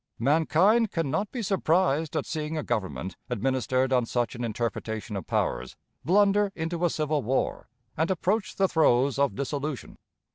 Mankind 0.17 0.89
can 0.89 1.11
not 1.11 1.31
be 1.31 1.43
surprised 1.43 2.15
at 2.17 2.25
seeing 2.25 2.57
a 2.57 2.63
Government, 2.63 3.15
administered 3.29 3.93
on 3.93 4.07
such 4.07 4.33
an 4.33 4.43
interpretation 4.43 5.15
of 5.15 5.27
powers, 5.27 5.75
blunder 6.03 6.51
into 6.55 6.83
a 6.85 6.89
civil 6.89 7.21
war, 7.21 7.69
and 7.95 8.09
approach 8.09 8.55
the 8.55 8.67
throes 8.67 9.19
of 9.19 9.35
dissolution. 9.35 9.99